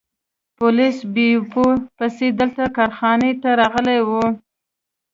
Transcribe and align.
پولیس 0.57 0.97
بیپو 1.13 1.65
پسې 1.97 2.27
دلته 2.39 2.63
کارخانې 2.77 3.31
ته 3.41 3.49
راغلي 3.61 3.99
وو. 4.07 4.25